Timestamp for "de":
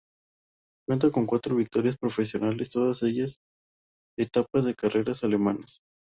4.65-4.73